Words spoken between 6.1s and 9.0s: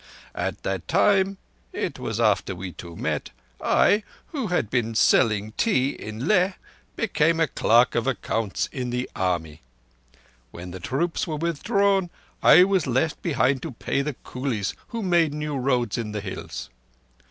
Leh, became a clerk of accounts in